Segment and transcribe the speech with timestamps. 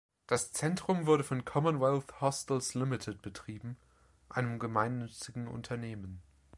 [0.25, 3.77] Das Zentrum wurde von Commonwealth Hostels Limited betrieben,
[4.29, 6.23] einem gemeinnützigen Unternehmen.